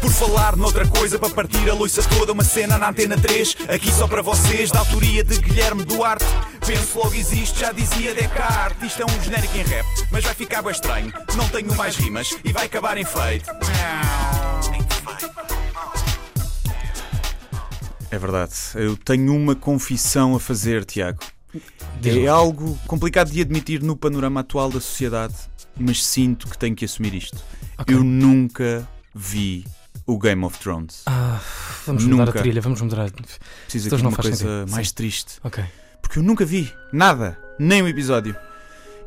Por 0.00 0.12
falar 0.12 0.56
noutra 0.56 0.86
coisa, 0.86 1.18
para 1.18 1.30
partir 1.30 1.68
a 1.68 1.74
loiça 1.74 2.02
toda, 2.02 2.32
uma 2.32 2.44
cena 2.44 2.78
na 2.78 2.90
antena 2.90 3.16
3, 3.18 3.56
aqui 3.68 3.90
só 3.92 4.06
para 4.06 4.22
vocês, 4.22 4.70
da 4.70 4.78
autoria 4.78 5.24
de 5.24 5.38
Guilherme 5.38 5.84
Duarte. 5.84 6.24
Penso 6.64 6.98
logo 6.98 7.14
existe, 7.14 7.60
já 7.60 7.72
dizia 7.72 8.14
Descartes. 8.14 8.90
Isto 8.90 9.02
é 9.02 9.04
um 9.04 9.22
genérico 9.22 9.56
em 9.56 9.62
rap, 9.62 9.86
mas 10.10 10.24
vai 10.24 10.34
ficar 10.34 10.62
bem 10.62 10.72
estranho. 10.72 11.12
Não 11.34 11.48
tenho 11.48 11.74
mais 11.76 11.96
rimas 11.96 12.36
e 12.44 12.52
vai 12.52 12.66
acabar 12.66 12.96
em 12.96 13.04
feito. 13.04 13.50
É 18.10 18.18
verdade. 18.18 18.54
Eu 18.74 18.96
tenho 18.96 19.34
uma 19.34 19.54
confissão 19.54 20.34
a 20.34 20.40
fazer, 20.40 20.84
Tiago. 20.84 21.18
É 22.04 22.26
algo 22.26 22.78
complicado 22.86 23.30
de 23.30 23.40
admitir 23.40 23.82
no 23.82 23.96
panorama 23.96 24.40
atual 24.40 24.70
da 24.70 24.80
sociedade, 24.80 25.34
mas 25.78 26.04
sinto 26.04 26.48
que 26.48 26.56
tenho 26.56 26.74
que 26.74 26.84
assumir 26.84 27.14
isto. 27.14 27.38
Ok. 27.78 27.94
Eu 27.94 28.02
nunca 28.02 28.88
vi 29.14 29.64
o 30.06 30.18
Game 30.18 30.44
of 30.44 30.58
Thrones. 30.58 31.02
Ah, 31.06 31.40
vamos 31.86 32.04
mudar 32.04 32.26
Nunca. 32.26 32.38
a 32.38 32.42
trilha, 32.42 32.60
vamos 32.60 32.80
mudar. 32.80 33.06
Aqui 33.06 33.78
de 33.78 33.94
uma 33.96 34.12
coisa 34.12 34.36
sentido. 34.36 34.70
mais 34.70 34.88
Sim. 34.88 34.94
triste. 34.94 35.34
Porque 36.00 36.18
eu 36.18 36.22
nunca 36.22 36.44
vi 36.44 36.72
nada, 36.92 37.38
nem 37.58 37.82
um 37.82 37.88
episódio. 37.88 38.36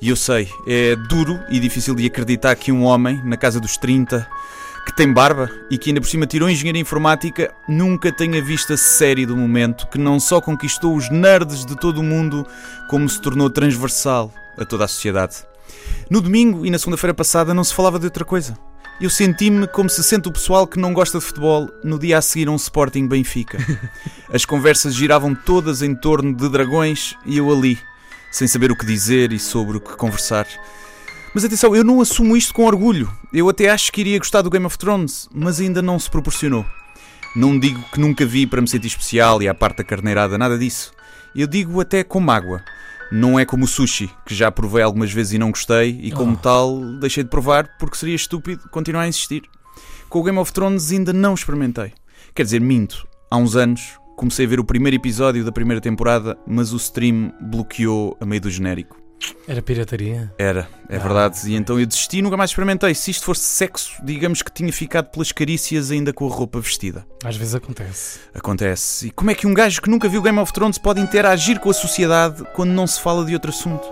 E 0.02 0.09
eu 0.09 0.16
sei, 0.16 0.50
é 0.67 0.95
duro 0.95 1.39
e 1.50 1.59
difícil 1.59 1.94
de 1.94 2.05
acreditar 2.05 2.55
que 2.55 2.72
um 2.72 2.84
homem, 2.84 3.22
na 3.23 3.36
casa 3.36 3.59
dos 3.59 3.77
30, 3.77 4.27
que 4.89 4.95
tem 4.95 5.13
barba 5.13 5.52
e 5.70 5.77
que 5.77 5.91
ainda 5.91 6.02
por 6.02 6.07
cima 6.07 6.25
tirou 6.25 6.49
engenharia 6.49 6.81
informática, 6.81 7.53
nunca 7.67 8.11
tenha 8.11 8.41
visto 8.41 8.73
a 8.73 8.77
série 8.77 9.23
do 9.23 9.38
momento 9.38 9.88
que 9.88 9.99
não 9.99 10.20
só 10.20 10.41
conquistou 10.41 10.95
os 10.95 11.11
nerds 11.11 11.63
de 11.63 11.77
todo 11.77 11.99
o 11.99 12.03
mundo, 12.03 12.45
como 12.89 13.07
se 13.07 13.21
tornou 13.21 13.52
transversal 13.52 14.33
a 14.57 14.66
toda 14.66 14.85
a 14.85 14.88
sociedade. 14.88 15.45
No 16.09 16.21
domingo 16.21 16.66
e 16.66 16.71
na 16.71 16.80
segunda-feira 16.80 17.13
passada 17.13 17.53
não 17.53 17.63
se 17.63 17.73
falava 17.73 17.99
de 17.99 18.05
outra 18.05 18.25
coisa. 18.25 18.57
Eu 18.99 19.11
senti-me 19.11 19.67
como 19.67 19.89
se 19.89 20.03
sente 20.03 20.27
o 20.27 20.31
pessoal 20.31 20.66
que 20.66 20.80
não 20.80 20.91
gosta 20.91 21.19
de 21.19 21.25
futebol 21.25 21.69
no 21.83 21.99
dia 21.99 22.17
a 22.17 22.21
seguir 22.21 22.47
a 22.47 22.52
um 22.52 22.55
Sporting 22.55 23.08
Benfica. 23.08 23.59
As 24.33 24.44
conversas 24.44 24.95
giravam 24.95 25.36
todas 25.36 25.83
em 25.83 25.94
torno 25.94 26.33
de 26.33 26.49
dragões 26.49 27.16
e 27.27 27.38
eu 27.38 27.52
ali, 27.52 27.77
sem 28.31 28.47
saber 28.47 28.71
o 28.71 28.75
que 28.75 28.88
dizer 28.88 29.31
e 29.31 29.38
sobre 29.39 29.77
o 29.77 29.80
que 29.80 29.95
conversar. 29.95 30.47
Mas 31.33 31.45
atenção, 31.45 31.75
eu 31.75 31.83
não 31.83 32.02
assumo 32.02 32.35
isto 32.35 32.53
com 32.53 32.66
orgulho. 32.66 33.11
Eu 33.31 33.47
até 33.49 33.69
acho 33.69 33.91
que 33.91 34.02
iria 34.02 34.17
gostar 34.17 34.41
do 34.41 34.49
Game 34.49 34.66
of 34.66 34.77
Thrones, 34.77 35.30
mas 35.33 35.59
ainda 35.59 35.81
não 35.81 35.99
se 35.99 36.09
proporcionou. 36.09 36.66
Não 37.36 37.58
digo 37.59 37.80
que 37.94 37.99
nunca 37.99 38.25
vi 38.25 38.47
para 38.47 38.61
me 38.61 38.67
sentir 38.67 38.88
especial 38.88 39.41
e 39.41 39.47
à 39.47 39.53
parte 39.53 39.77
da 39.77 39.83
carneirada, 39.83 40.38
nada 40.38 40.58
disso. 40.58 40.91
Eu 41.36 41.45
digo 41.45 41.80
até 41.80 42.03
com 42.03 42.19
mágoa. 42.19 42.63
Não 43.11 43.39
é 43.39 43.45
como 43.45 43.66
o 43.66 43.67
sushi, 43.67 44.09
que 44.25 44.36
já 44.36 44.52
provei 44.52 44.83
algumas 44.83 45.11
vezes 45.11 45.33
e 45.33 45.38
não 45.39 45.49
gostei, 45.52 45.99
e 46.02 46.11
como 46.11 46.33
Oh. 46.33 46.38
tal 46.38 46.80
deixei 46.99 47.23
de 47.23 47.30
provar 47.30 47.77
porque 47.80 47.97
seria 47.97 48.16
estúpido 48.16 48.67
continuar 48.69 49.03
a 49.03 49.08
insistir. 49.08 49.43
Com 50.09 50.19
o 50.19 50.23
Game 50.23 50.38
of 50.38 50.52
Thrones 50.52 50.91
ainda 50.91 51.14
não 51.14 51.33
experimentei. 51.36 51.93
Quer 52.36 52.43
dizer, 52.43 52.59
minto. 52.61 53.08
Há 53.31 53.38
uns 53.38 53.55
anos 53.55 53.97
comecei 54.16 54.45
a 54.45 54.49
ver 54.49 54.59
o 54.59 54.64
primeiro 54.66 54.95
episódio 54.97 55.45
da 55.45 55.52
primeira 55.52 55.80
temporada, 55.80 56.38
mas 56.47 56.73
o 56.73 56.77
stream 56.77 57.31
bloqueou 57.39 58.17
a 58.19 58.25
meio 58.25 58.41
do 58.41 58.49
genérico. 58.49 58.98
Era 59.48 59.62
pirataria? 59.62 60.31
Era, 60.38 60.67
é 60.88 60.95
Ah, 60.95 61.00
verdade. 61.00 61.39
E 61.50 61.56
então 61.56 61.80
eu 61.80 61.86
desisti 61.86 62.20
e 62.20 62.22
nunca 62.22 62.38
mais 62.38 62.52
experimentei. 62.52 62.94
Se 62.94 63.12
isto 63.12 63.26
fosse 63.26 63.42
sexo, 63.42 63.94
digamos 64.03 64.42
que 64.42 64.52
tinha 64.52 64.72
ficado 64.72 65.08
pelas 65.09 65.31
carícias 65.31 65.92
ainda 65.92 66.14
com 66.14 66.28
a 66.28 66.34
roupa 66.34 66.59
vestida. 66.59 67.06
Às 67.23 67.36
vezes 67.36 67.56
acontece. 67.56 68.20
Acontece. 68.34 69.08
E 69.08 69.11
como 69.11 69.31
é 69.31 69.36
que 69.36 69.48
um 69.48 69.53
gajo 69.53 69.81
que 69.81 69.89
nunca 69.89 70.08
viu 70.08 70.22
Game 70.22 70.39
of 70.39 70.53
Thrones 70.53 70.78
pode 70.78 71.02
interagir 71.02 71.59
com 71.59 71.70
a 71.70 71.73
sociedade 71.73 72.44
quando 72.53 72.72
não 72.72 72.86
se 72.88 73.02
fala 73.02 73.26
de 73.26 73.34
outro 73.34 73.50
assunto? 73.50 73.88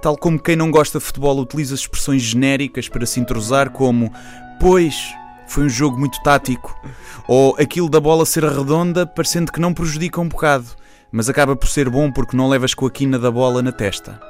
Tal 0.00 0.16
como 0.16 0.38
quem 0.38 0.54
não 0.54 0.70
gosta 0.70 0.98
de 0.98 1.04
futebol 1.04 1.38
utiliza 1.38 1.74
expressões 1.74 2.22
genéricas 2.22 2.88
para 2.88 3.06
se 3.06 3.18
entrosar, 3.20 3.70
como 3.70 4.12
Pois, 4.60 5.12
foi 5.48 5.64
um 5.64 5.68
jogo 5.68 5.98
muito 5.98 6.22
tático. 6.22 6.78
Ou 7.26 7.56
aquilo 7.58 7.88
da 7.88 8.00
bola 8.00 8.24
ser 8.24 8.44
redonda, 8.44 9.06
parecendo 9.06 9.50
que 9.50 9.60
não 9.60 9.74
prejudica 9.74 10.20
um 10.20 10.28
bocado, 10.28 10.66
mas 11.10 11.28
acaba 11.28 11.56
por 11.56 11.68
ser 11.68 11.88
bom 11.90 12.12
porque 12.12 12.36
não 12.36 12.48
levas 12.48 12.74
com 12.74 12.86
a 12.86 12.90
quina 12.90 13.18
da 13.18 13.30
bola 13.30 13.62
na 13.62 13.72
testa. 13.72 14.20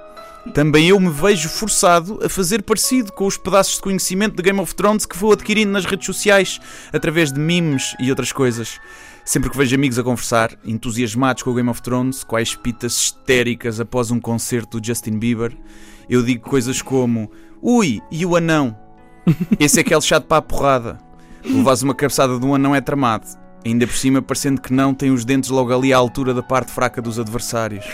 Também 0.53 0.89
eu 0.89 1.01
me 1.01 1.11
vejo 1.11 1.49
forçado 1.49 2.21
a 2.23 2.29
fazer 2.29 2.63
parecido 2.63 3.13
com 3.13 3.27
os 3.27 3.37
pedaços 3.37 3.77
de 3.77 3.81
conhecimento 3.81 4.37
de 4.37 4.43
Game 4.43 4.61
of 4.61 4.75
Thrones 4.75 5.07
que 5.07 5.17
vou 5.17 5.33
adquirindo 5.33 5.73
nas 5.73 5.85
redes 5.85 6.07
sociais, 6.07 6.61
através 6.93 7.33
de 7.33 7.41
memes 7.41 7.97
e 7.99 8.11
outras 8.11 8.31
coisas. 8.31 8.79
Sempre 9.25 9.49
que 9.49 9.57
vejo 9.57 9.75
amigos 9.75 9.99
a 9.99 10.03
conversar, 10.03 10.53
entusiasmados 10.65 11.43
com 11.43 11.51
o 11.51 11.55
Game 11.55 11.71
of 11.71 11.81
Thrones, 11.81 12.23
quais 12.23 12.55
pitas 12.55 12.93
histéricas 12.93 13.81
após 13.81 14.11
um 14.11 14.21
concerto 14.21 14.79
do 14.79 14.87
Justin 14.87 15.19
Bieber, 15.19 15.57
eu 16.11 16.23
digo 16.23 16.49
coisas 16.49 16.83
como: 16.83 17.31
Ui, 17.63 18.03
e 18.11 18.27
o 18.27 18.37
anão? 18.37 18.77
Esse 19.59 19.79
é 19.79 19.81
aquele 19.81 20.03
chato 20.03 20.27
para 20.27 20.39
a 20.39 20.43
porrada. 20.43 20.99
Levas 21.43 21.83
uma 21.83 21.95
cabeçada 21.95 22.39
de 22.39 22.45
um 22.45 22.55
anão 22.55 22.75
é 22.75 22.81
tramado. 22.81 23.27
Ainda 23.65 23.87
por 23.87 23.97
cima, 23.97 24.21
parecendo 24.21 24.61
que 24.61 24.73
não, 24.73 24.93
tem 24.93 25.11
os 25.11 25.25
dentes 25.25 25.49
logo 25.49 25.75
ali 25.75 25.93
à 25.93 25.97
altura 25.97 26.35
da 26.35 26.43
parte 26.43 26.71
fraca 26.71 27.01
dos 27.01 27.19
adversários. 27.19 27.85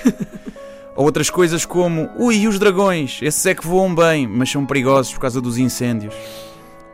Ou 1.01 1.07
outras 1.07 1.31
coisas 1.31 1.65
como: 1.65 2.11
Ui, 2.19 2.37
e 2.41 2.47
os 2.47 2.59
dragões? 2.59 3.21
Esses 3.23 3.47
é 3.47 3.55
que 3.55 3.67
voam 3.67 3.95
bem, 3.95 4.29
mas 4.29 4.51
são 4.51 4.67
perigosos 4.67 5.15
por 5.15 5.21
causa 5.21 5.41
dos 5.41 5.57
incêndios. 5.57 6.15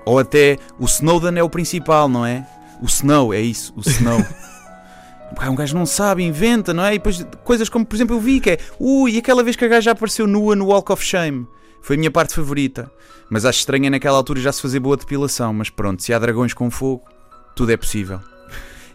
Ou 0.04 0.20
até: 0.20 0.58
O 0.78 0.84
Snowden 0.84 1.36
é 1.36 1.42
o 1.42 1.50
principal, 1.50 2.08
não 2.08 2.24
é? 2.24 2.46
O 2.80 2.86
Snow, 2.86 3.34
é 3.34 3.40
isso, 3.40 3.74
o 3.76 3.80
Snow. 3.80 4.24
Um 5.50 5.56
gajo 5.56 5.76
não 5.76 5.84
sabe, 5.84 6.22
inventa, 6.22 6.72
não 6.72 6.84
é? 6.84 6.94
E 6.94 6.98
depois 6.98 7.26
coisas 7.42 7.68
como, 7.68 7.84
por 7.84 7.96
exemplo, 7.96 8.14
eu 8.14 8.20
vi 8.20 8.38
que 8.38 8.50
é 8.50 8.58
Ui, 8.78 9.18
aquela 9.18 9.42
vez 9.42 9.56
que 9.56 9.64
a 9.64 9.68
gaja 9.68 9.90
apareceu 9.90 10.24
nua 10.24 10.54
no 10.54 10.66
Walk 10.66 10.92
of 10.92 11.04
Shame. 11.04 11.48
Foi 11.82 11.96
a 11.96 11.98
minha 11.98 12.10
parte 12.10 12.32
favorita. 12.32 12.88
Mas 13.28 13.44
acho 13.44 13.58
estranho 13.58 13.86
é 13.86 13.90
naquela 13.90 14.16
altura 14.16 14.40
já 14.40 14.52
se 14.52 14.62
fazer 14.62 14.78
boa 14.78 14.96
depilação. 14.96 15.52
Mas 15.52 15.68
pronto, 15.68 16.00
se 16.00 16.14
há 16.14 16.18
dragões 16.20 16.54
com 16.54 16.70
fogo, 16.70 17.02
tudo 17.56 17.72
é 17.72 17.76
possível. 17.76 18.20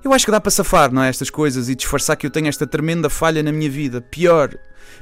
Eu 0.02 0.14
acho 0.14 0.24
que 0.24 0.32
dá 0.32 0.40
para 0.40 0.52
safar, 0.52 0.90
não 0.90 1.04
é? 1.04 1.10
Estas 1.10 1.30
coisas 1.30 1.68
e 1.68 1.76
disfarçar 1.76 2.16
que 2.16 2.26
eu 2.26 2.32
tenho 2.32 2.48
esta 2.48 2.66
tremenda 2.66 3.10
falha 3.10 3.44
na 3.44 3.52
minha 3.52 3.70
vida. 3.70 4.00
Pior, 4.00 4.58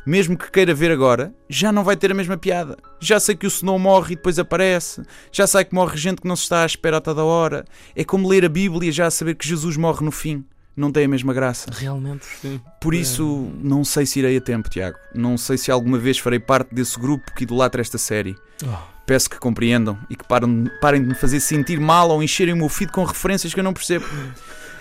mesmo 0.05 0.37
que 0.37 0.51
queira 0.51 0.73
ver 0.73 0.91
agora, 0.91 1.33
já 1.49 1.71
não 1.71 1.83
vai 1.83 1.95
ter 1.95 2.11
a 2.11 2.15
mesma 2.15 2.37
piada. 2.37 2.77
Já 2.99 3.19
sei 3.19 3.35
que 3.35 3.45
o 3.45 3.47
Snow 3.47 3.77
morre 3.79 4.13
e 4.13 4.15
depois 4.15 4.39
aparece. 4.39 5.01
Já 5.31 5.45
sei 5.47 5.63
que 5.63 5.73
morre 5.75 5.97
gente 5.97 6.21
que 6.21 6.27
não 6.27 6.35
se 6.35 6.43
está 6.43 6.63
à 6.63 6.65
espera 6.65 6.97
a 6.97 7.01
toda 7.01 7.23
hora. 7.23 7.65
É 7.95 8.03
como 8.03 8.27
ler 8.27 8.45
a 8.45 8.49
Bíblia 8.49 8.91
já 8.91 9.07
a 9.07 9.11
saber 9.11 9.35
que 9.35 9.47
Jesus 9.47 9.77
morre 9.77 10.03
no 10.03 10.11
fim. 10.11 10.43
Não 10.75 10.91
tem 10.91 11.03
a 11.03 11.09
mesma 11.09 11.33
graça. 11.33 11.69
Realmente, 11.73 12.25
sim. 12.41 12.61
Por 12.79 12.93
isso, 12.93 13.51
não 13.61 13.83
sei 13.83 14.05
se 14.05 14.19
irei 14.19 14.37
a 14.37 14.41
tempo, 14.41 14.69
Tiago. 14.69 14.97
Não 15.13 15.37
sei 15.37 15.57
se 15.57 15.69
alguma 15.69 15.97
vez 15.97 16.17
farei 16.17 16.39
parte 16.39 16.73
desse 16.73 16.97
grupo 16.97 17.33
que 17.35 17.43
idolatra 17.43 17.81
esta 17.81 17.97
série. 17.97 18.33
Oh, 18.63 18.77
Peço 19.05 19.29
que 19.29 19.37
compreendam 19.37 19.97
e 20.09 20.15
que 20.15 20.23
parem, 20.25 20.69
parem 20.79 21.01
de 21.01 21.09
me 21.09 21.15
fazer 21.15 21.41
sentir 21.41 21.79
mal 21.79 22.09
ou 22.09 22.23
encherem 22.23 22.53
o 22.53 22.57
meu 22.57 22.69
feed 22.69 22.91
com 22.93 23.03
referências 23.03 23.53
que 23.53 23.59
eu 23.59 23.63
não 23.63 23.73
percebo. 23.73 24.05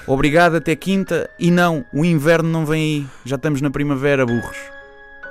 Obrigado, 0.06 0.56
até 0.56 0.76
quinta. 0.76 1.28
E 1.38 1.50
não, 1.50 1.84
o 1.92 2.04
inverno 2.04 2.48
não 2.48 2.64
vem 2.64 2.82
aí. 2.82 3.06
Já 3.24 3.36
estamos 3.36 3.60
na 3.60 3.70
primavera, 3.70 4.24
burros. 4.24 4.77